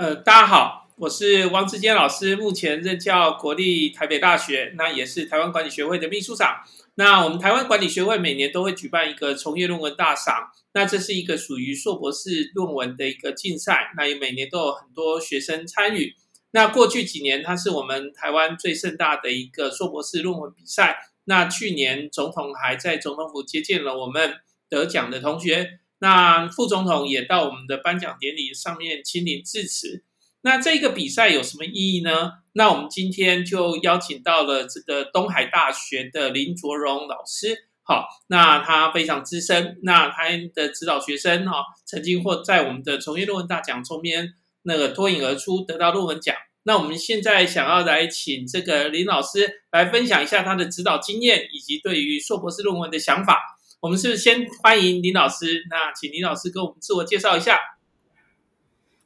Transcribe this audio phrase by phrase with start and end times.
[0.00, 6.62] 呃，大家好，我是王志坚老师，目前任教国立台北大学，那也是台湾管理学会的秘书长。
[6.94, 16.14] 那我们台湾管理学会每年都会举办一个从业论文大赏，那这是一个属于硕博士论文的一个竞赛，那也每年都有很多学生参与。
[16.52, 20.96] 那过去几年，它是我们台湾最盛大的一个硕博士论文比赛。
[21.24, 24.32] 那去年总统还在总统府接见了我们
[24.70, 25.80] 得奖的同学。
[26.00, 30.02] 那副总统也到我们的颁奖典礼上面亲临致辞。
[30.42, 32.32] 那这个比赛有什么意义呢？
[32.54, 37.68] 那我们今天就邀请到了这个东海大学的林卓荣老师。
[37.82, 46.34] 好，那他非常资深，那他的指导学生哈，曾经或在我们的从业论文大奖中间那个脱颖而出，得到论文奖。
[46.62, 53.38] 那我们现在想要来请这个林老师来分享一下他的指导经验以及对于硕博士论文的想法。
[53.80, 55.64] 我们是先欢迎林老师？
[55.70, 57.58] 那请林老师跟我们自我介绍一下。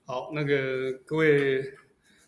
[0.05, 1.63] 好，那个各位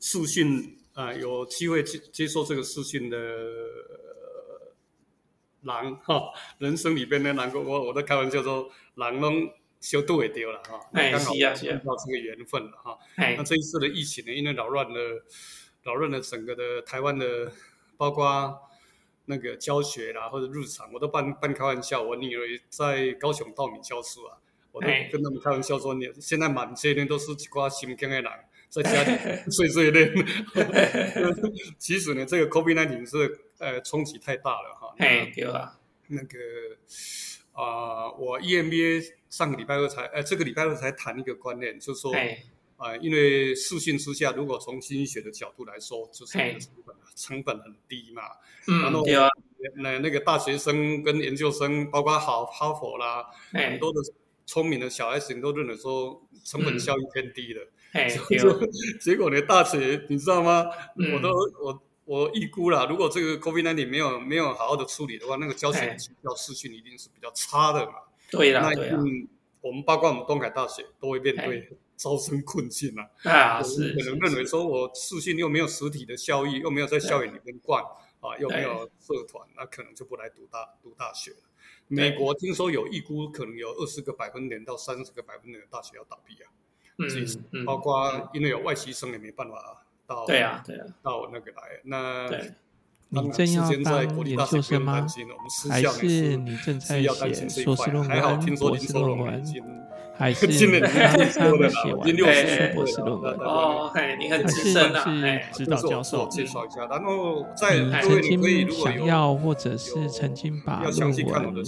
[0.01, 3.19] 视讯啊，有机会接接受这个视讯的
[5.63, 9.51] 狼哈，人生里边的狼，我我在开玩笑说，狼拢
[9.81, 12.97] 小度也丢了哈，那刚好遇到这个缘分了哈。
[13.17, 15.25] 那这一次的疫情呢，因为扰乱了
[15.83, 17.51] 扰乱了整个的台湾的，
[17.97, 18.63] 包括。
[19.27, 22.03] 那个教学啦，或者日常，我都半半开玩笑。
[22.03, 24.39] 我女儿在高雄道明教书啊，
[24.73, 28.33] 我都跟他们开玩笑说：你现在满街呢都是一挂新疆的人，
[28.69, 29.11] 在家里
[29.51, 30.13] 碎碎念。
[31.79, 34.95] 其实呢，这个 COVID-19 是呃冲击太大了哈。
[34.99, 35.79] 哎，对啊。
[36.09, 36.39] 那个
[37.53, 42.13] 啊、呃，我 EMBA 上个礼拜二才，呃，这个礼拜二才谈一个观念，就是说。
[42.77, 48.23] 啊、呃，因为视讯之下，如果从经济学的角度来说，就是成本成本很低嘛。
[48.69, 49.05] 嗯，然后
[49.77, 54.01] 那那个大学生跟研究生，包括好哈佛啦，很多的
[54.45, 57.61] 聪明的小孩子，都认为说成本效益偏低的。
[57.93, 60.67] 哎、嗯，结果呢，大学你知道吗？
[60.97, 61.31] 嗯、我都
[61.63, 67.93] 我我预估了，如果这个 COVID-19 没有没有好好的处理的话，那个教学要视讯一定是比较差的嘛。
[68.31, 68.99] 对的，对呀。
[69.63, 71.69] 我们包括我们东海大学都会面对。
[71.97, 73.09] 招生困境啊！
[73.31, 77.83] 啊，是可能认为说，我视讯又没有实体的效益，又没有在校园里面逛
[78.21, 81.39] 啊，又没有社团，那可能就不来读大读大学了。
[81.89, 86.51] 美国听说有预估，可能有二十个百分点到三十个百分点的大学要倒闭啊。
[86.99, 90.25] 嗯，包括因为有外籍生也没办法到。
[90.27, 92.31] 对啊，对啊，到那个来那。
[93.09, 95.07] 你正要当研究生吗？
[95.71, 97.01] 还是你正在
[97.33, 99.45] 写硕士论文、博士论文？
[100.19, 102.17] 还是刚刚写完的
[102.47, 103.35] 硕博士论文？
[103.41, 105.05] 哦，你很资深啊！
[105.53, 106.27] 是指导教授。
[106.29, 111.65] 介绍一下，然后在你曾经想要或者是曾经把论文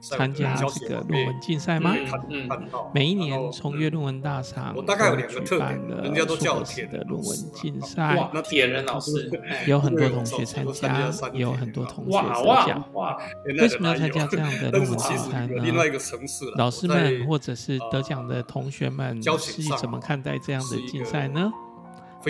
[0.00, 1.94] 参加这个论文竞赛吗？
[2.28, 2.48] 嗯
[2.94, 6.04] 每一年从业论文大赏都举办了
[6.38, 8.30] 硕士的论文竞赛。
[8.34, 9.30] 那铁人老师
[9.66, 12.84] 有很多同学参加，也有很多同学得奖。
[13.58, 15.54] 为什么要参加这样的 论文竞赛呢？
[16.56, 21.52] 老师们或者是得奖的同学们是怎么看待这样的竞赛呢？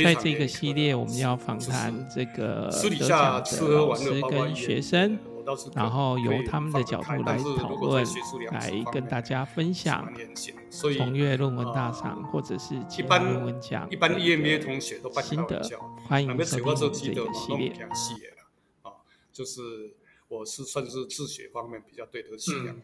[0.04, 5.18] 在这个系列，我们要访谈这个得奖的老师跟学生，
[5.74, 8.04] 然后由他们的角度来讨论，
[8.52, 10.08] 来跟大家分享
[10.70, 15.60] 从业论文大赏或者是其他论文奖一般 EMBA 同学都心得。
[16.06, 17.72] 欢迎收听这个系列。
[18.82, 18.92] 啊，
[19.32, 19.60] 就是
[20.28, 22.70] 我是算是自学方面比较对得起的。
[22.70, 22.82] 嗯、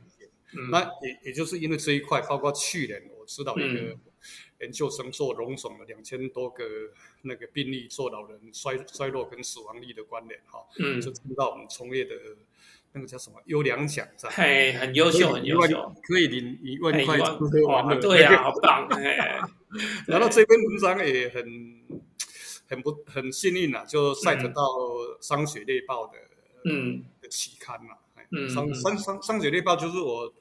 [0.70, 3.96] 那也也就是因为这一块，包括去年我知道一个
[4.60, 6.64] 研究生做荣总的两千多个
[7.22, 12.14] 那个病例，做老人衰衰弱跟死亡率的关联哈，嗯，就知道我们从业的
[12.92, 18.88] 那个叫什么优良奖在，嘿，很优秀，很优秀，可以领一万块吃喝玩乐，对呀、啊，好棒，
[20.06, 21.44] 然后这篇文章也很
[22.68, 24.62] 很不很幸运啊，就晒得到
[25.20, 26.14] 商学猎报的
[26.64, 27.04] 嗯。
[27.20, 27.88] 的期刊嘛。
[27.94, 28.05] 嗯，
[28.48, 30.32] 商商商商学猎报就是我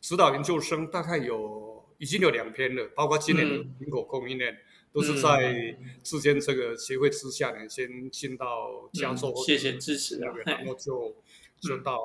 [0.00, 4.58] 指导研究生，大概有已经有两篇了，包括今年的苹果供应链，
[4.92, 11.14] 都是在之间这个协会之下呢，先进到加州，谢谢支持，然后就
[11.60, 11.98] 就到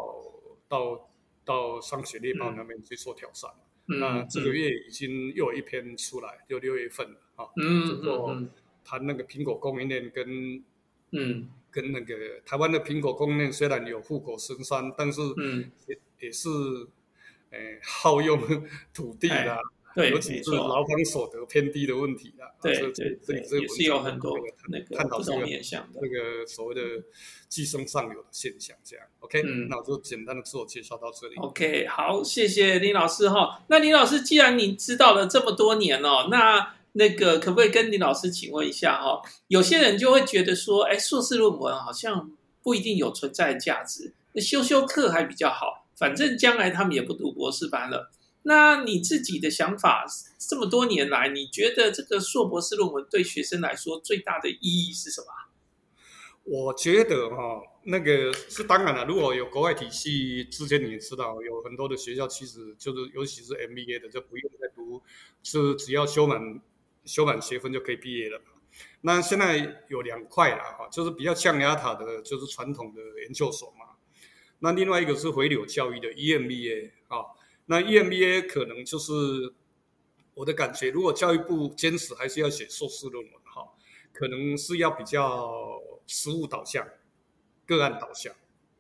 [0.68, 1.10] 到
[1.44, 3.50] 到商学猎豹那边去做挑战。
[3.86, 8.48] 那这个月已经又有一篇出来，就六月份了啊，嗯，就
[8.84, 10.64] 谈那个苹果供应链跟
[11.12, 11.50] 嗯。
[11.72, 12.16] 跟那个
[12.46, 15.22] 台湾的苹果供应链虽然有护国神山，但是
[15.88, 16.50] 也也是
[17.52, 18.42] 诶 耗用
[18.94, 19.58] 土地的，
[19.96, 22.44] 对，尤其是劳方所得偏低的问题的。
[22.62, 24.38] 对对对，也是有很多
[24.70, 26.82] 那个探讨这个那个所谓的
[27.48, 28.76] 寄生上流的现象。
[28.84, 31.36] 这样，OK，那我就简单的自我介绍到这里。
[31.36, 33.64] OK，好，谢谢林老师哈。
[33.70, 39.22] 那林老师，既然你知道了这么多年哦，那那个可不可以跟林老师请问一下哈？
[39.48, 42.32] 有些人就会觉得说，哎，硕士论文好像
[42.64, 48.12] 不一定有存在的价值，那修修课还比较好，反正将来他们也不读博士班了。
[48.44, 50.06] 那你自己的想法，
[50.40, 55.28] 这么多年来，你觉得这个硕博士论文对学生来说最大的意义是什么？
[56.50, 59.04] 我觉得哈，那个是当然了。
[59.04, 65.02] 如果有国外体系，之前你也知道，有很多的学校其实就是，尤其是 MBA 的，就不用再读，
[65.44, 66.40] 是只要修满
[67.08, 68.42] 修满学分就可以毕业了。
[69.02, 73.96] 那现在有两块了哈，就是比较象牙塔的，就是传统的研究所嘛。
[74.60, 77.26] 那另外一个是回流教育的 EMBA 啊。
[77.66, 79.14] 那 EMBA 可能就是
[80.34, 83.74] 我的感觉，如果教育部坚持还是要写硕士论文哈，
[84.14, 86.88] 可能是要比较实务导向、
[87.66, 88.34] 个案导向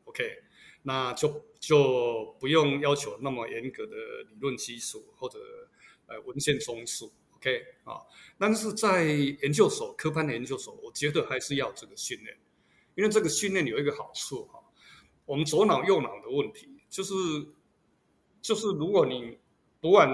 [0.05, 0.43] ，OK，
[0.83, 3.95] 那就就不用要求那么严格的
[4.29, 5.39] 理论基础或者
[6.05, 7.11] 呃文献综述
[7.47, 8.01] ，OK 啊，
[8.37, 12.37] 但是在研究所科班的研究所，我觉得还是要这个训练，
[12.95, 14.59] 因为这个训练有一个好处哈，
[15.25, 17.13] 我们左脑右脑的问题就是。
[18.39, 19.37] 就是如果你
[19.81, 20.07] 读完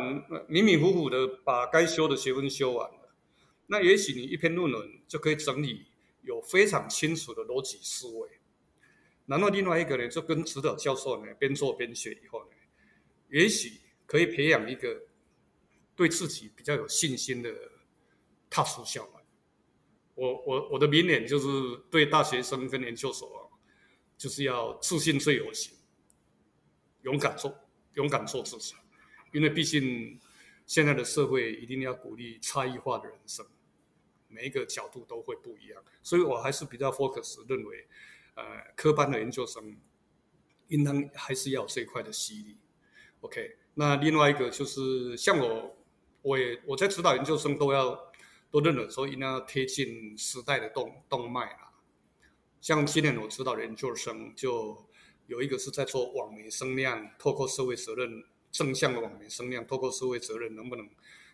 [0.47, 3.13] 迷迷糊糊的把该修的学分修完了，
[3.67, 5.85] 那也许你一篇论文就可以整理
[6.23, 8.29] 有非常清楚的逻辑思维。
[9.27, 12.51] 然后另外一个呢，就跟指导教授呢边做边学以后呢，
[13.29, 15.03] 也许可以培养一个
[15.95, 17.53] 对自己比较有信心的
[18.49, 19.21] 踏出校门。
[20.15, 21.47] 我我我的名言就是
[21.89, 23.39] 对大学生跟研究所啊，
[24.17, 25.75] 就是要自信最有型，
[27.01, 27.59] 勇敢做。
[27.95, 28.73] 勇敢做自己，
[29.33, 30.19] 因为毕竟
[30.65, 33.45] 现在的社会一定要鼓励差异化的人生，
[34.27, 37.87] 每一个角度都会不一样，所以我还是比较 focus 认为，
[38.33, 38.43] 呃，
[38.75, 39.77] 科班的研究生
[40.69, 42.57] 应当还是要有这一块的吸引力。
[43.21, 45.77] OK，那另外一个就是像我，
[46.23, 48.11] 我也我在指导研究生都要
[48.49, 51.69] 都认为说，一定要贴近时代的动动脉啊。
[52.59, 54.89] 像今年我指导研究生就。
[55.27, 60.87] 有一个是在做网媒声量，透过社会责任正向的网媒声量，透过社会责任能不能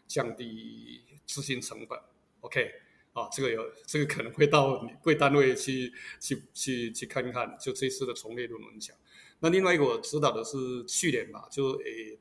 [0.07, 1.99] 降低资金成本
[2.41, 2.71] ？OK，
[3.13, 8.95] 啊，这个有这个可能会到贵单位去去去去看看，就这次的从业论文奖。
[9.39, 12.19] 那另外一个我指导的是去年吧，就诶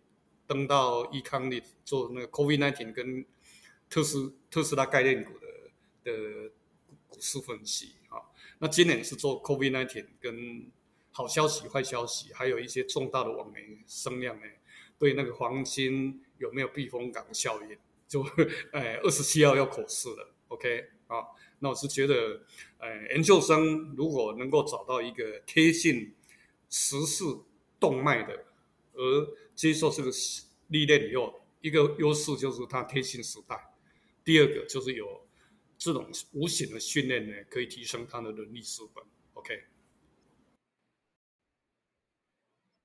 [0.48, 3.24] 登到 eConomics 做那个 COVID-19 跟
[3.88, 5.46] 特斯特斯拉概念股的
[6.02, 6.50] 的
[7.06, 8.18] 股市分析啊。
[8.58, 10.66] 那今年是做 COVID-19 跟
[11.12, 14.46] 好消息、坏消息，还有一些重大的网媒声量呢，
[14.98, 17.76] 对那个黄金有没有避风港效应？
[18.08, 18.24] 就，
[18.72, 21.26] 哎，二十七号要口试了，OK 啊？
[21.58, 22.40] 那我是觉得，
[22.78, 26.14] 哎，研究生如果能够找到一个贴近
[26.70, 27.24] 时事
[27.78, 28.46] 动脉的，
[28.94, 29.28] 而
[29.58, 30.10] 接受这个
[30.68, 33.74] 历练以后，一个优势就是它贴近时代，
[34.22, 35.26] 第二个就是有
[35.76, 39.02] 这种无形的训练呢，可以提升他的能力资本
[39.34, 39.64] ，OK。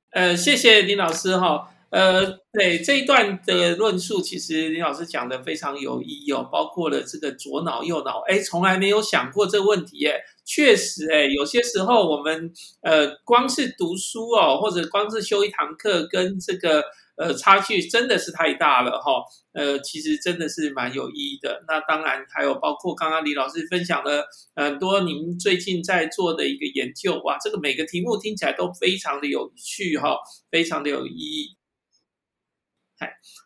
[0.10, 1.70] 呃，谢谢林老师哈。
[1.92, 10.24] 呃，对这一段的论述，其实林老师讲的非常有意义哦，包括了这个左脑右脑，哎，从来没有想过这个问题耶。
[10.46, 16.84] 确实，哎，有些时候我们呃，光是读书哦，或者光是修一堂课，跟这个。
[17.16, 19.22] 呃，差距真的是太大了哈。
[19.52, 21.64] 呃，其实真的是蛮有意义的。
[21.68, 30.18] 那当然还有包括刚刚李老师分享了很多您最近在做的一个研究，哇，这个每个题目听起来都非常的有趣哈，
[30.50, 31.56] 非常的有意义。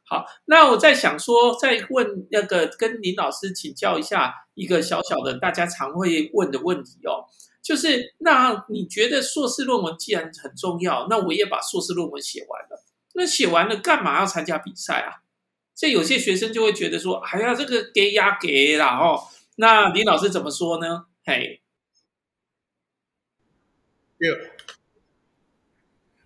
[0.09, 7.25] 好，那我在想说，再问那个跟林老师请教一下一个小小的大家常会问的问题哦，
[7.61, 12.83] 就是那你觉得硕士论文既然很重要，那我也把硕士论文写完了。
[13.13, 15.23] 那写完了干嘛要参加比赛啊？
[15.75, 21.05] 这有些学生就会觉得说：“哎呀，这个给呀给啦哦。”那林老师怎么说呢？
[21.25, 21.61] 嘿，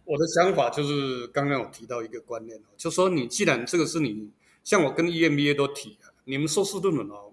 [0.06, 4.30] 我的想法就是刚刚我提到一个观念哦，就说你既然这个是你，
[4.64, 7.28] 像我跟 EMBA 都提了，你们硕士论文哦。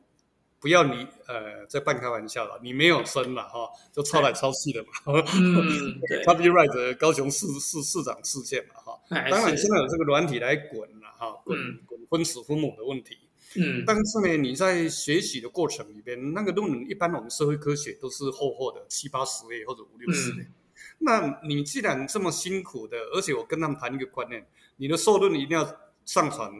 [0.61, 4.89] 不要你呃，在半开玩笑了，你没有生了哈，就抄来抄去的嘛。
[5.07, 6.21] 嗯，对。
[6.27, 11.57] Copyright 高雄市市市长事件嘛哈，当然现在有这个软体来滚了哈，滚
[11.87, 13.19] 滚分子分母的问题。
[13.55, 13.85] 嗯。
[13.87, 20.51] 但是呢，你在学习的过程里边，那个论文一般我们社会科学都是厚厚的七八十页或者五六十页。
[20.99, 25.64] 那你既然这么辛苦的，而且我跟他们谈一个观念，你的受论一定要
[26.05, 26.52] 上传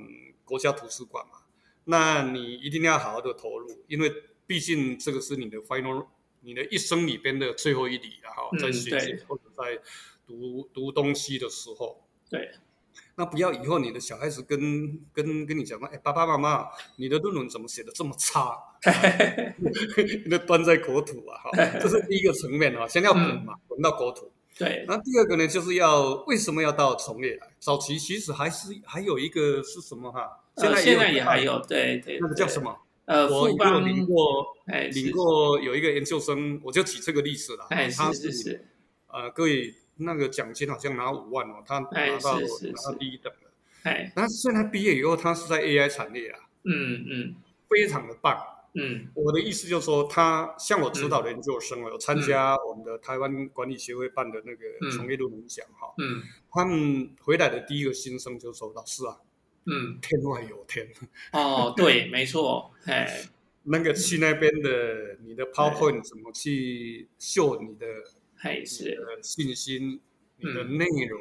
[0.45, 1.41] 国家图书馆嘛。
[1.85, 4.13] 那你一定要好好的投入，因为
[4.47, 6.07] 毕竟这个是你的 final，
[6.41, 9.81] 你的一生里边的最后一里了哈，在学习或者在
[10.27, 12.05] 读读东西的时候。
[12.31, 12.51] 对。
[13.19, 14.59] 那不要以后你的小孩子跟
[15.13, 18.57] 跟跟你讲说，哎，爸爸妈妈，你的论文怎么写的这么差？
[20.27, 24.31] 那端在国土啊，哈，这是第一个层面啊，先要滚嘛，滚、嗯、到国土。
[24.57, 24.85] 对。
[24.87, 27.49] 那第二个呢，就是要为什么要到从业来？
[27.59, 30.39] 早期其实还是还有一个是什么哈？
[30.57, 32.21] 现在现在也还有，对对。
[32.21, 32.73] 那个叫什么？
[33.07, 37.67] 呃，我有领过，哎，领过有一个研究生，我就举这个例子了。
[37.71, 38.65] 哎，是是是。
[39.09, 39.75] 呃，各位。
[39.99, 43.51] 那个奖金好像拿五万哦，他拿到拿到第一等了。
[43.85, 47.35] 哎，但是虽然他毕业以后，他是在 AI 产业啊，嗯嗯，
[47.69, 48.37] 非常的棒。
[48.75, 55.93] 嗯，我的意思就是说，他像我指导的研究生有参加我们的台湾管理协会办的那个从业论文奖哈。
[55.99, 59.17] 嗯，他们回来的第一个新生就是说：“老师啊，
[59.65, 60.87] 嗯，天外有天。”
[61.33, 62.73] 哦，对， 没错。
[62.85, 63.25] 哎，
[63.65, 67.87] 那个去那边的，你的 PowerPoint 怎么去秀你的？
[68.41, 70.01] 还是信心，
[70.37, 71.21] 你的内容，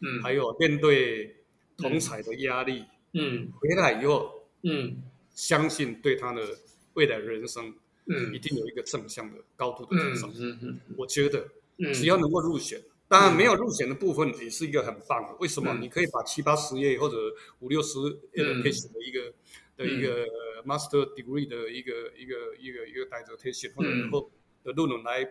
[0.00, 1.36] 嗯，还有面对
[1.78, 2.84] 同彩的压力，
[3.14, 5.02] 嗯，回来以后，嗯，
[5.34, 6.46] 相信对他的
[6.92, 10.30] 未来人生，嗯，一定有一个正向的高度的提升。
[10.36, 11.48] 嗯嗯，我觉得，
[11.94, 15.34] 只要能够入选，当然没有入选的部分也是一个很棒的。
[15.40, 15.78] 为什么？
[15.80, 17.16] 你可以把七八十页或者
[17.60, 17.98] 五六十
[18.34, 19.32] 页的 case 的一个
[19.74, 20.26] 的一个
[20.66, 24.30] master degree 的一个一个一个一个 dissertation 或者以后
[24.62, 25.24] 的论文来，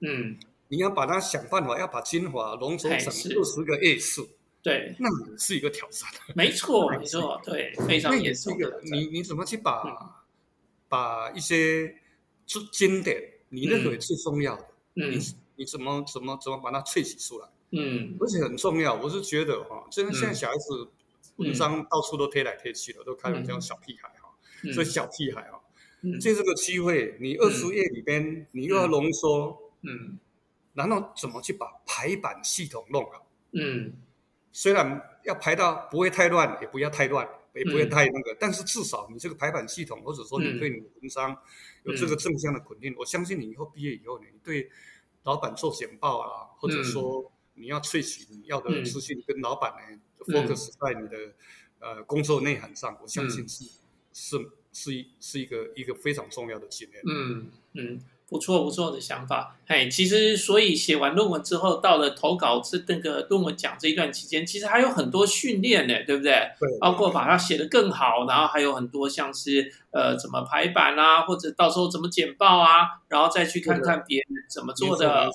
[0.00, 0.36] 嗯。
[0.70, 4.28] 你要把它想办法，要把精华浓缩成六十个页数，
[4.62, 6.08] 对，那也是一个挑战。
[6.36, 8.56] 没错，没错， 对，非常严肃。
[8.84, 10.08] 你你怎么去把、嗯、
[10.88, 11.96] 把一些
[12.70, 15.18] 经典，你认为最重要的，嗯，你
[15.56, 17.48] 你怎么怎么怎么把它萃取出来？
[17.72, 20.88] 嗯，而且很重要，我是觉得哈，真的现在小孩子
[21.34, 24.32] 文章到处都贴来贴去的，都开玩笑小屁孩哈，
[24.72, 25.60] 所以小屁孩哈，
[26.20, 30.16] 借这个机会，你二十页里边，你又要浓缩，嗯。
[30.72, 33.26] 然后怎么去把排版系统弄好？
[33.52, 33.92] 嗯，
[34.52, 41.36] 虽然要排到不会太乱，也不要太乱，也不会太那个，嗯、但是至少你这个排版系统，或者说你对你的文章
[41.82, 44.70] 有这个正向的肯定，嗯、我相信你以后毕业以后，你对
[45.24, 51.34] 老板做简报啊，或者说你要萃取你要的资讯，跟老板呢 focus 在你的
[51.80, 53.64] 呃工作内涵上，我相信是
[54.12, 57.02] 是是一是一个一个非常重要的经验。
[57.04, 58.00] 嗯嗯。
[58.30, 66.32] 不错不错的想法，嘿，其实所以写完论文之后，到了投稿这那个论文奖这一段期间，其实还有很多训练呢，对不对？
[66.60, 66.78] 对。
[66.80, 75.28] 包括把它写得更好，然后还有很多像是呃怎么排版啊，或者到时候怎么简报啊，然后再去看看别人怎么做的，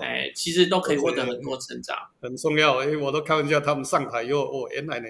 [0.00, 1.98] 哎，其实都可以获得很多成长。
[2.22, 5.06] 很重要，哎，我都开玩笑，他们上台以后，哦，原来呢。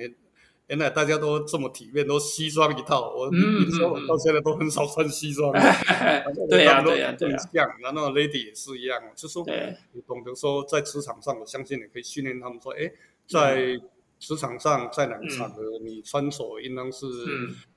[0.68, 3.14] 原来大家都这么体面，都西装一套。
[3.14, 5.50] 我你说我到现在都很少穿西装。
[6.48, 7.66] 对呀，对呀，对呀。
[7.80, 9.44] 然后 lady 也是一样，就说
[9.92, 12.92] 你懂得说在职场上，我相信你可以训练他们说，哎，
[13.26, 13.80] 在
[14.18, 17.06] 职场上在哪个场合，你穿着应当是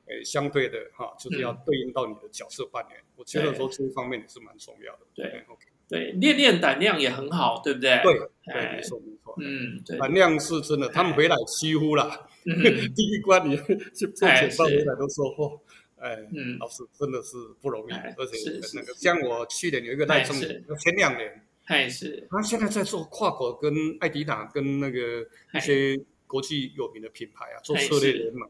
[0.08, 2.98] 诶相对的哈，就是要对应到你的角色扮演。
[3.16, 5.02] 我觉得说这一方面也是蛮重要的。
[5.16, 8.00] 对，OK，对，练练胆量也很好，对不对？
[8.02, 8.14] 对，
[8.46, 9.36] 对，没错，没错。
[9.42, 12.28] 嗯，对，胆量是真的，他们回来几乎啦。
[12.44, 13.76] 第一关你去
[14.10, 15.60] 做简报，回来都说嚯，
[15.98, 16.18] 哎，
[16.60, 18.38] 老师真的是不容易，而且
[18.74, 22.26] 那个像我去年有一个赖正，前两年，还是。
[22.32, 28.50] 他现在在做跨国，跟艾迪达跟那个一些国际有名的品牌啊，做策略联盟，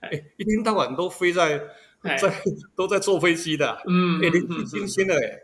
[0.00, 1.58] 哎，一天到晚都飞在
[2.02, 2.42] 在
[2.76, 5.38] 都在坐飞机的，嗯，哎，年纪轻轻的，哎，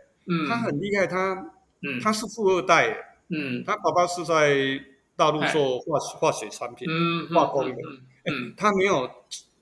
[0.49, 1.53] 他很厉害，他，
[1.83, 2.01] 嗯。
[2.01, 4.81] 他是富二代，嗯，他爸爸是在。
[5.19, 7.77] 大陆做化化学产品，嗯化工的，
[8.31, 9.11] 嗯，他没有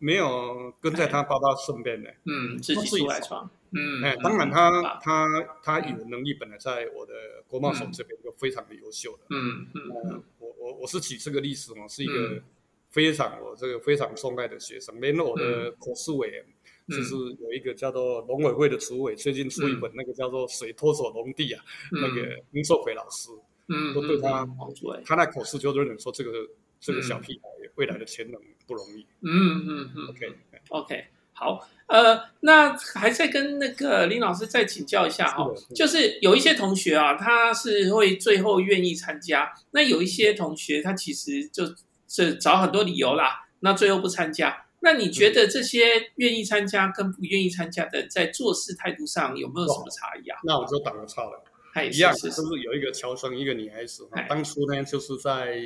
[0.00, 5.28] 没有跟在他爸爸身边的，嗯，自己出来创，嗯，哎，当然他他
[5.62, 7.12] 他语文能力本来在我的
[7.47, 12.42] 国贸所这边就非常的优秀的，嗯嗯，我我我是举这个例子嘛，是一个
[12.90, 16.44] 非常我这个非常崇爱的学生，连我的口试委员，
[16.88, 23.31] 就是有一个叫做农委会的主委，最近出一本那个叫做《水拖走农地》啊，那个林寿奎老师。
[23.67, 24.47] 嗯，都对他，
[25.07, 26.31] 他那口试就认为说这个
[26.79, 29.07] 这个小屁孩未来的潜能不容易。
[29.23, 30.09] 嗯嗯嗯。
[30.09, 41.64] OK，OK，好，呃，那还在跟那个林老师再请教一下哈，就是有一些同学啊，他是会最后愿意参加，那有一些同学他其实就
[42.07, 44.63] 是找很多理由啦，那最后不参加。
[44.85, 50.38] 那你觉得这些愿意参加跟不愿意参加的，在做事态度上有没有什么差异啊？
[50.45, 51.43] 那我就打个岔了。
[51.91, 54.09] 一样，是不是有一个侨生，一个女孩子？
[54.29, 55.59] 当初呢，就是在，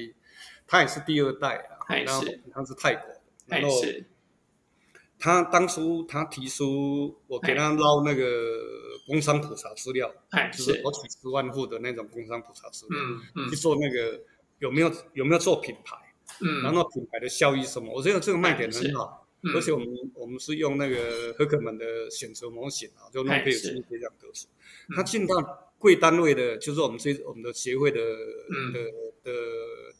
[0.66, 3.10] 她也是第二代啊，然后她是泰国，
[3.46, 3.68] 然后
[5.18, 8.24] 她当初她提出，我给她捞那个
[9.06, 10.10] 工商普查资料，
[10.50, 12.98] 就是我几十万户的那种工商普查资料，
[13.50, 14.18] 去做那个
[14.60, 15.94] 有没有有没有做品牌？
[16.40, 24.46] 嗯，然后品牌的效益什么，我觉得这个卖点很好，嗯、而且我们我们是用那个荷克曼的选择模型啊，就诺贝尔经济学奖得主，
[24.94, 25.34] 他进到
[25.78, 28.80] 贵单位的，就是我们这我们的协会的、嗯、的
[29.22, 29.32] 的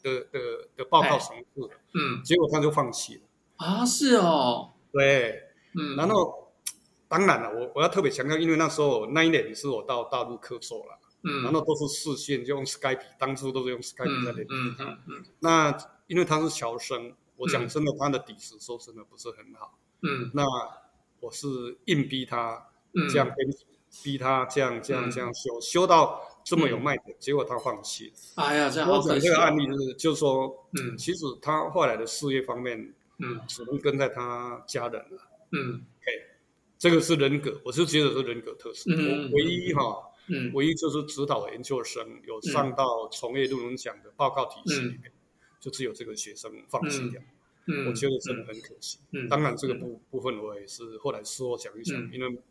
[0.01, 3.21] 的的的报告层次，嗯，结果他就放弃了
[3.57, 5.43] 啊，是哦，对，
[5.75, 6.51] 嗯，然后
[7.07, 10.95] 当然了，我我要特别强调，因为那时候那一年是我到大陆客座了。
[11.21, 14.47] 嗯，然后都是视线，就用 Skype，当初都是用 Skype 在那边。
[14.49, 15.25] 嗯嗯嗯。
[15.41, 15.77] 那
[16.09, 19.77] 因为他是侨生，我讲真的，他的底子说真的不是很好。
[20.01, 20.31] 嗯。
[20.33, 20.43] 那
[21.19, 21.47] 我是
[21.85, 22.67] 硬逼他
[23.11, 23.35] 这样跟，
[24.03, 28.43] 逼他这样这样这样修，修到这么有卖点，结果他放弃了。
[28.43, 29.09] 哎呀，这样好可惜。
[29.09, 32.77] 我讲这个案例就是，就是说，嗯，其实他后来的事业方面，
[33.19, 35.21] 嗯，只能跟在他家人了。
[35.51, 35.85] 嗯。
[36.01, 36.11] OK，
[36.79, 38.91] 这个是人格，我是觉得是人格特色。
[38.91, 40.05] 我唯一哈。
[40.31, 45.11] 嗯，唯一就是指导研究生有上到从业论文奖的报告体系里面，
[45.59, 47.21] 就只有这个学生放弃掉。
[47.67, 48.97] 嗯，我觉得真的很可惜。
[49.11, 52.41] 嗯，当然这个部部分我也是后来事后讲一讲，因为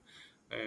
[0.51, 0.59] 呃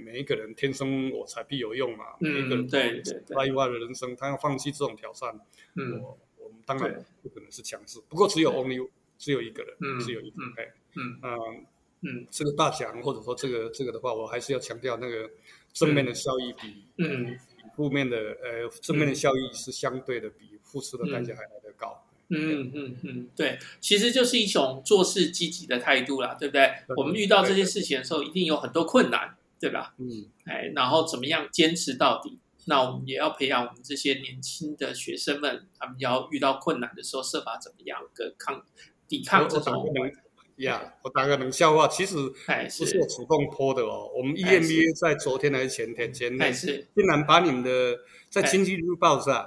[0.00, 5.38] 每一个人天生我材必有用嘛，每一个人对对对，意外的人生他要放弃这种挑战，
[5.74, 10.36] 嗯，我我们当然不可能是强制，不过只有 only 只有一个人，只有一个，
[10.96, 11.66] 嗯嗯。
[12.02, 15.30] 嗯，这个大奖或者说这个这个的话，我还是要强调那个。
[15.72, 17.38] 正面的效益比嗯。
[17.76, 22.04] 负面的呃正面的效益是相对的比付出的代价还来得高。
[22.28, 26.70] 嗯嗯嗯，对，其实就是一种做事积极的态度啦，对不对？
[26.96, 29.94] 我们遇到这些事情的时候，一定有很多困难，对吧？
[29.98, 32.38] 嗯，哎，然后怎么样坚持到底？
[32.66, 38.64] 那我们也要培养我们这些年轻的学生们，他们要遇到困难的时候，设法怎么样跟抗
[39.08, 39.92] 抵抗这种。
[40.58, 44.10] 呀，yeah, 我打个冷笑话，其实不是我主动 po 的哦。
[44.14, 49.44] 我们 EMBA 在昨天还是前天，前天竟然把你们的在经济日报上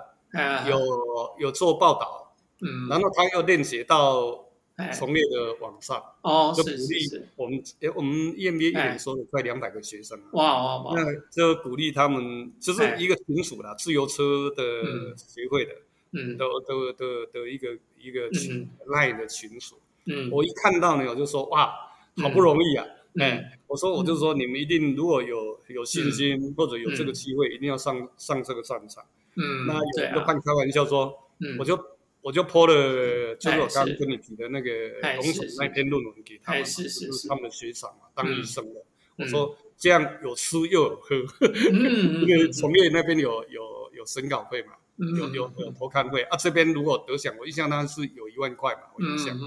[0.67, 2.22] 有有做报道，
[2.63, 4.45] 嗯，然后他又链接到
[4.93, 14.63] 从业的网上，哦，就鼓励我们，诶，我们 EMBA 一年收了快两百个学生，哇哇哇，那就鼓励他们，就是一个群组啦，自由车的
[15.15, 15.73] 协会的，
[16.13, 19.75] 嗯，都都的的一个一个群 Line 的群组。
[20.05, 21.71] 嗯，我一看到呢，我就说哇，
[22.17, 22.85] 好不容易啊，
[23.19, 29.03] 哎，我说我就说你们一定如果有有信心或者有这个机会，一定要上上这个战场。
[29.35, 31.13] 嗯，那有人就半开玩笑说，
[31.57, 31.77] 我就
[32.23, 34.69] 我就 po 了，就是我刚刚跟你提的那个
[35.17, 38.81] 龙总那篇论文给他们，就是他们的学长嘛，当医生的。
[39.17, 41.15] 我说这样有吃又有喝，
[42.25, 43.61] 因为从业那边有有
[43.93, 49.37] 有审稿费嘛，有有有投刊费啊，这边如果得奖，我印象当然是有一万块嘛，我印象。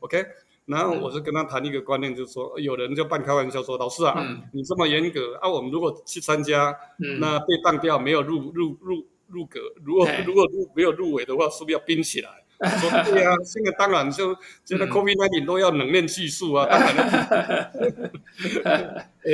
[0.00, 0.22] OK，
[0.66, 4.20] 然后我就跟他谈一个观念，就是说，有人就半开玩笑说：“老师啊，
[4.52, 6.74] 你这么严格啊，我们如果去参加，
[7.20, 16.94] 那被当掉没有入入入入格，如果如果入没有入围的话，是不是要冰起来？” 说：“对啊，现在当然就现在 COVID-19 都要冷链技术啊， 当然。
[16.96, 17.72] 了。
[19.24, 19.32] ”哎，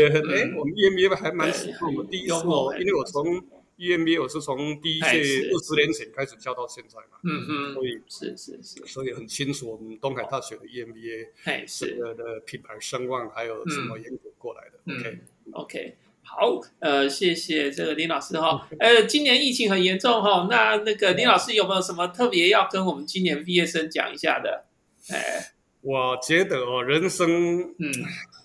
[0.56, 3.44] 我们 EMBA 还蛮喜欢我们第一次哦，因为我从。
[3.78, 14.78] EMBA 我是从第一届二十年前开始教到现在嘛，嗯嗯，所以是是是，所以很清楚我们东海大学的 EMBA 整个的品牌声望还有什么严格过来的。
[14.96, 15.18] OK
[15.52, 24.64] OK，好，呃，谢谢这个林老师哈，呃，今年疫情很严重哈，那那个林老师有没有什么特别要跟我们今年毕业生讲一下的？
[25.10, 27.90] 哎，我觉得哦，人生，嗯，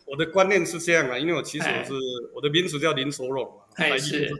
[0.06, 1.94] 我的观念是这样啊，因为我其实我是
[2.36, 4.32] 我的名字叫林所荣嘛，哎是。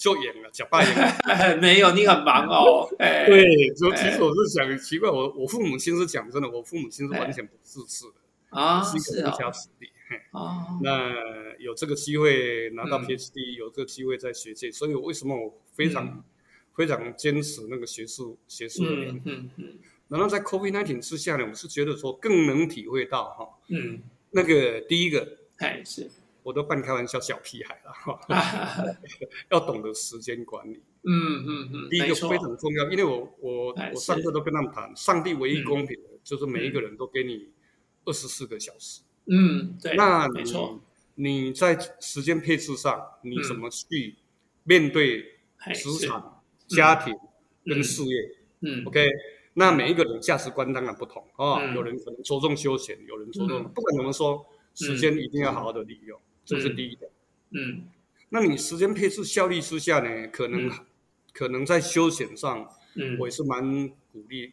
[0.00, 0.96] 就演了，假扮演。
[1.60, 2.88] 没有，你很忙哦。
[2.96, 8.14] 对，就其实我是想奇怪，我我父母亲是讲真的，我父母亲是完全不自私的
[8.58, 9.86] 啊，是一个一家子弟。
[10.82, 11.12] 那
[11.60, 16.24] 有这个机会拿到 PhD，有这个机会在学界，所以为什么我非常
[16.74, 19.50] 非常坚持那个学术学术的理念？
[20.08, 26.10] 然后在 COVID-19 之下呢，我是觉得说更能体会到哈，嗯，那个第一个，哎是。
[26.42, 28.18] 我都半开玩笑，小屁孩了哈，
[29.52, 30.80] 要懂得时间管理。
[31.02, 37.50] 嗯嗯嗯，第一个非常重要，因为我我我上课都跟他们谈，上帝唯一公平的就是每一个人都给你
[38.06, 39.02] 二十四个小时。
[39.26, 40.80] 嗯，对，那没错。
[41.22, 44.16] 你在时间配置上，你怎么去
[44.64, 45.22] 面对
[45.74, 47.14] 职场、家庭
[47.66, 48.36] 跟事业？
[48.60, 49.06] 嗯，OK，
[49.52, 56.18] 那每一个人价值观当然不同啊，有人可能着重休闲，有人着重，不管怎么说，时间一定要好好的利用。
[56.42, 57.10] 这是第一点，
[57.50, 57.84] 嗯，
[58.30, 60.70] 那你时间配置效率之下呢，可能
[61.34, 64.52] 可能在休闲上，嗯，我也是蛮鼓励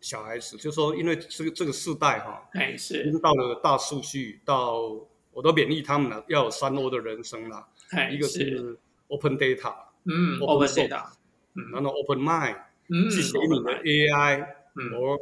[0.00, 7.66] 小孩子，就说因为这个这个世代哈，哎是，已经到了大数据，到我都勉励他们了，要有三 O 的人生了，
[8.10, 11.10] 一个是 Open Data，嗯，Open Data，
[11.54, 12.56] 嗯，然后 Open Mind，
[12.88, 15.18] 嗯，去学你的 AI，嗯，我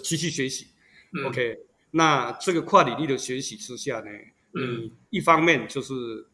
[0.00, 0.68] 继续学习。
[1.14, 1.58] 嗯、OK，
[1.90, 4.10] 那这个跨领域的学习之下呢，
[4.54, 6.26] 嗯，一方面就是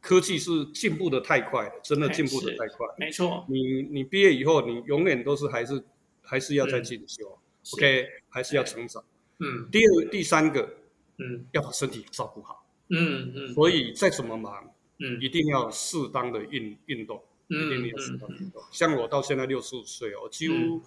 [0.00, 3.44] 科技是进步的太快了，真的进步的太快，没错。
[3.48, 5.84] 你你毕业以后，你永远都是还是
[6.22, 7.38] 还是要再进修、嗯、
[7.74, 9.04] ，OK，是还是要成长。
[9.40, 10.77] 嗯，第二第三个，
[11.18, 12.64] 嗯，要把身体照顾好。
[12.90, 18.62] 嗯嗯，所以再怎么忙，嗯，一定要适当的运运动，嗯，一定要适当运动。
[18.72, 20.82] 像我到现在六十五岁哦，几乎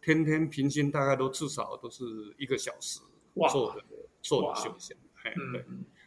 [0.00, 2.04] 天天平均大概都至少都是
[2.38, 3.00] 一个小时
[3.50, 3.84] 做的
[4.22, 4.96] 做的休闲。
[5.24, 5.34] 哎，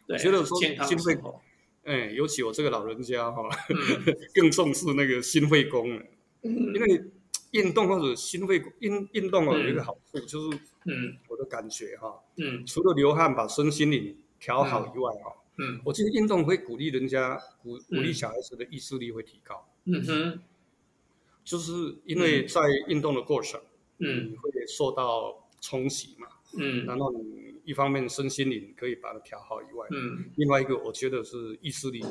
[0.06, 1.18] 对，我觉得说心肺，
[1.84, 3.42] 哎，尤其我这个老人家哈，
[4.34, 6.04] 更重视那个心肺功能，
[6.74, 7.04] 因为
[7.52, 19.66] 运动或者心肺运运动有一个好处就是，嗯，我的感觉哈，嗯，除了流汗把身心灵调好以外哈，嗯，我觉得运动会鼓励人家，鼓鼓励小孩子的意志力会提高。
[19.84, 20.40] 嗯哼，
[21.44, 23.60] 就是因为在运动的过程，
[23.98, 32.04] 嗯，你会受到冲洗嘛，嗯，然后你一方面身心灵可以把它调好以外，嗯，另外一个我觉得是意志力，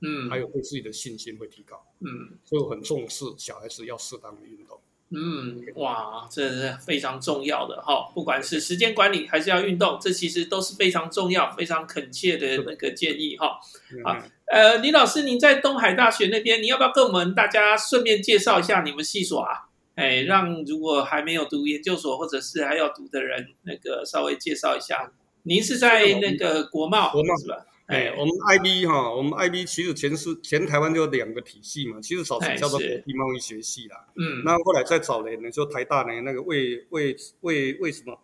[0.00, 4.80] 嗯，还有对自己的信心会提高，嗯，所以我很重视小孩子要适当的运动。
[5.10, 13.60] 嗯，哇，这是非常重要的哈，不管是时间管理还是要运动，这其实都是非常重要、非常恳切的那个建议哈。
[14.04, 14.16] 好，
[14.46, 19.68] 呃，李老师，您在东海大学那边，你要不要跟我们大家顺便介绍一下你们系所啊？
[19.94, 25.12] 哎，让如果还没有读研究所或者是还要读的人，那个稍微介绍一下。
[25.44, 27.64] 您是在那个国贸，国贸是吧？
[27.86, 34.08] 哎，我们 IB 哈，我们 IB 其实前是前台湾就有两个体系嘛，其实早期叫做国际贸易学系啦。
[34.16, 38.18] 嗯，那后来再早年呢，就台大呢那个为为为为什么？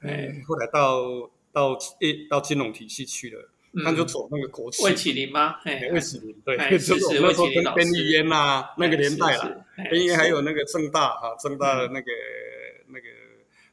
[0.00, 3.50] 哎，后来到到诶到金融体系去了，
[3.84, 4.82] 他就走那个国企。
[4.82, 5.56] 魏启林吗？
[5.64, 12.06] 哎，魏启林对，就是我们说跟边玉烟呐那个年代了，边玉烟还有那个正大啊，正大的那个
[12.86, 13.06] 那个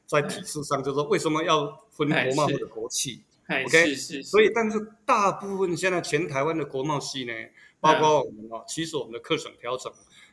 [0.04, 7.32] 在体制上就是说为什么要分国贸或者国企？OK，是是，所以但是大部分现在全台湾的国贸系呢，
[7.80, 9.92] 包括我们啊，其实我们的课程调整，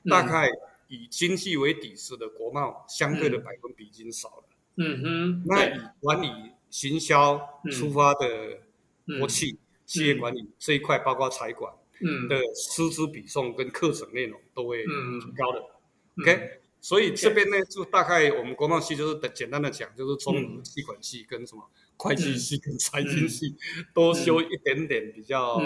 [0.09, 0.49] 大概
[0.87, 4.43] 以经济为底子的国贸相对的百分比已经少了。
[4.75, 6.27] 嗯哼，那以管理
[6.69, 7.39] 行销
[7.71, 8.59] 出发的
[9.19, 11.71] 国企企业管理这一块，包括财管
[12.27, 15.63] 的师资比重跟课程内容都会提高的。
[16.19, 21.71] OK，所以这边呢，就大概我们国贸系就是简单的讲，就是中企管系跟什么。
[21.95, 23.55] 会计系跟财经系
[23.93, 25.61] 多修一点点比较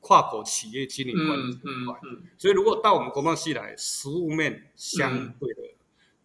[0.00, 1.98] 跨国企业经营管理这一块，
[2.36, 5.62] 所以如果到我们国贸系来，实务面相对的，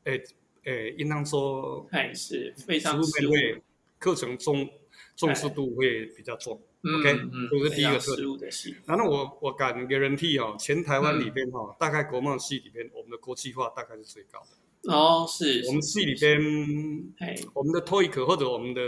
[0.04, 0.24] 诶
[0.66, 3.64] 诶，应当说还是非常实务面会
[3.98, 4.70] 课程重
[5.16, 6.62] 重视度会比较重。
[6.82, 7.04] OK，
[7.50, 8.52] 这是第一个特点。
[8.86, 14.94] 然后我我敢给人替哦，全台湾里边哈，大概国贸系里边，我们的国际化大概是最高的。
[14.94, 16.40] 哦，是我们系里边，
[17.54, 18.82] 我们的 TOEIC 或者我们的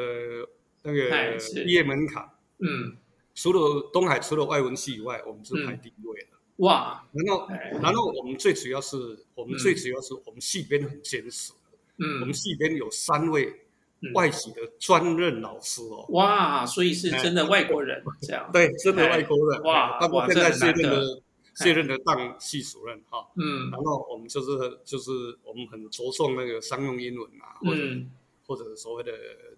[0.84, 2.96] 那个毕业门槛，嗯，
[3.36, 6.28] 除了东海除了外文系以外，我们是排第一位的。
[6.58, 7.48] 哇，然后
[7.82, 11.52] 然后我们最主要是我们最主要是我们系里边很坚实，
[11.98, 13.61] 嗯，我们系里边有三位
[14.14, 16.06] 外籍的专任老师哦。
[16.10, 18.50] 哇，所以是真的外国人这样？
[18.52, 19.62] 对，真的外国人。
[19.64, 21.22] 哇，包括现在卸任的。
[21.54, 25.12] 卸任的当系主任哈，嗯，然后我们就是就是
[25.44, 27.84] 我们很着重那个商用英文啊，或者
[28.48, 29.12] 或者所谓的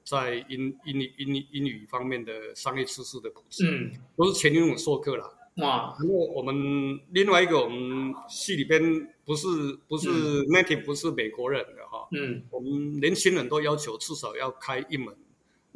[0.04, 5.30] 在英英语英语英语方面的商业知识的普及，嗯，都是全英文授课啦。
[5.58, 8.82] 哇，然后我们另外一个我们系里边
[9.24, 9.48] 不是
[9.88, 10.10] 不是
[10.48, 15.16] native 不是美国人的哈，嗯，我们年轻人都要求至少要开一门，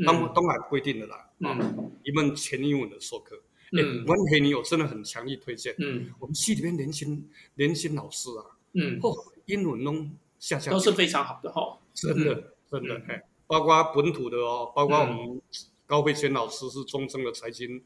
[0.05, 3.39] 东东海规定的啦，嗯，一门全英文的授课。
[3.73, 5.75] 嗯，温培你我真的很强力推荐。
[5.77, 9.13] 嗯，我们系里边年轻年轻老师啊，嗯，哦，
[9.45, 9.93] 英文都
[10.39, 15.41] 下降，都是非常好的哈，真的真的，哎，包括本土的哦，包括我们
[15.87, 17.81] 高飞全老师是中正的财经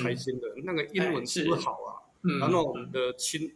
[0.00, 2.06] 财经的，那个英文是好啊。
[2.22, 3.52] 嗯，然后我们的清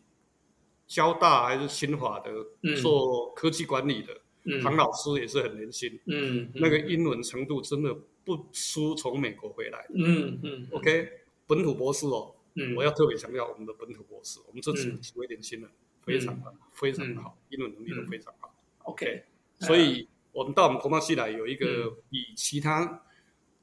[0.86, 2.32] 交大还是清华的
[2.80, 4.20] 做科技管理的
[4.60, 9.86] 唐老师也是很年轻，嗯，那个英文程度真的不输从美国回来。
[9.94, 11.20] 嗯嗯，OK。
[11.46, 15.68] 本土博士哦，嗯，我要特别强调我们的本土博士，我们这几几位年轻人
[16.00, 18.54] 非常的非常好，英文能力都非常好。
[18.84, 19.24] OK，
[19.58, 23.02] 所以我们到我们国贸系来有一个比其他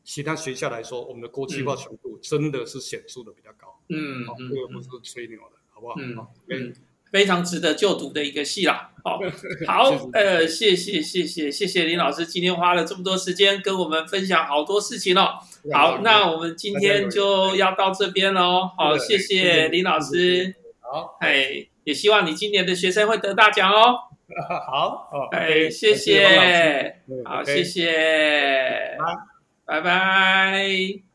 [0.08, 3.80] 其他学校来说，我们的国际化程度真的是显著的比较高。
[3.90, 5.96] 嗯，这个不是吹牛的，好不好？
[6.50, 6.74] 嗯。
[7.10, 9.18] 非常值得就读的一个系啦，好，
[9.66, 15.40] 好，呃，谢谢，谢谢，谢谢林老师今天花了这么多时间跟我们分享好多事情哦。
[15.72, 18.70] 好，那我们今天就要到这边喽。
[18.78, 20.54] 好，谢谢林老师。
[20.82, 23.96] 好，哎，也希望你今年的学生会得大奖哦。
[24.70, 28.98] 好，哎，谢谢，好，谢谢，
[29.68, 31.07] 拜拜。